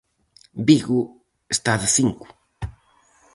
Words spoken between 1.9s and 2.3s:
cinco.